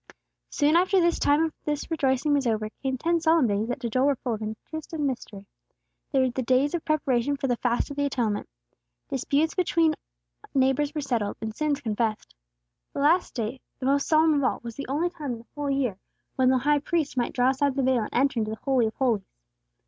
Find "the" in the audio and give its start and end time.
0.99-1.11, 6.31-6.41, 7.45-7.57, 7.97-8.05, 12.93-12.99, 13.77-13.85, 14.75-14.87, 15.37-15.45, 16.49-16.57, 17.75-17.83, 18.49-18.59